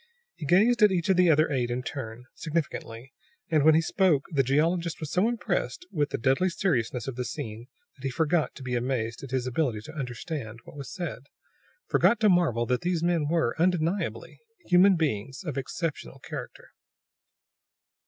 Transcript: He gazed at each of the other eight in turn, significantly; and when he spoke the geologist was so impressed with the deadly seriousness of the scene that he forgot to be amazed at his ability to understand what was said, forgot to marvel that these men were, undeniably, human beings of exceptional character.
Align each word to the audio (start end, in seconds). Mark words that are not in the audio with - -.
He 0.33 0.47
gazed 0.47 0.81
at 0.81 0.91
each 0.91 1.09
of 1.09 1.15
the 1.17 1.29
other 1.29 1.51
eight 1.51 1.69
in 1.69 1.83
turn, 1.83 2.23
significantly; 2.33 3.13
and 3.51 3.63
when 3.63 3.75
he 3.75 3.83
spoke 3.83 4.25
the 4.31 4.41
geologist 4.41 4.99
was 4.99 5.11
so 5.11 5.27
impressed 5.29 5.85
with 5.91 6.09
the 6.09 6.17
deadly 6.17 6.49
seriousness 6.49 7.07
of 7.07 7.15
the 7.17 7.23
scene 7.23 7.67
that 7.95 8.03
he 8.03 8.09
forgot 8.09 8.55
to 8.55 8.63
be 8.63 8.73
amazed 8.73 9.21
at 9.21 9.29
his 9.29 9.45
ability 9.45 9.81
to 9.81 9.93
understand 9.93 10.59
what 10.63 10.75
was 10.75 10.91
said, 10.91 11.25
forgot 11.87 12.19
to 12.21 12.29
marvel 12.29 12.65
that 12.65 12.81
these 12.81 13.03
men 13.03 13.27
were, 13.29 13.53
undeniably, 13.61 14.39
human 14.65 14.95
beings 14.95 15.43
of 15.43 15.55
exceptional 15.55 16.17
character. 16.17 16.69